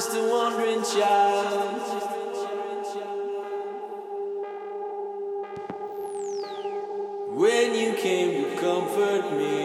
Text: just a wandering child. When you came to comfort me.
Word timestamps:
just 0.00 0.16
a 0.16 0.22
wandering 0.30 0.82
child. 0.82 1.82
When 7.36 7.74
you 7.74 7.92
came 7.92 8.44
to 8.44 8.56
comfort 8.56 9.30
me. 9.36 9.59